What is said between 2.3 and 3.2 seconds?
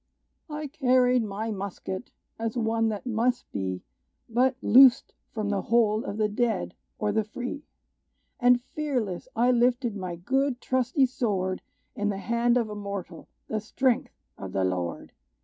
as one that